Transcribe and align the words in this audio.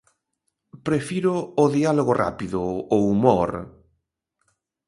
Prefiro 0.87 1.35
o 1.63 1.65
diálogo 1.77 2.13
rápido, 2.23 2.59
o 2.95 2.97
humor... 3.11 3.49